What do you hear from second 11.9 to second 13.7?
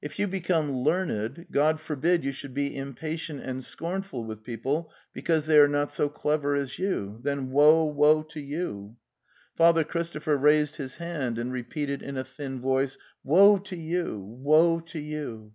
in a thin voice: "Woe